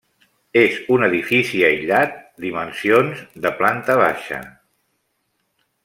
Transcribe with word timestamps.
És 0.61 0.77
un 0.95 1.05
edifici 1.07 1.61
aïllat 1.67 2.17
dimensions, 2.47 3.21
de 3.45 3.53
planta 3.61 3.99
baixa. 4.03 4.41